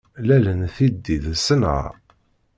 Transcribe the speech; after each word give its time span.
Lal 0.27 0.45
n 0.59 0.61
tiddi 0.75 1.17
d 1.23 1.25
ṣenɛa. 1.45 1.87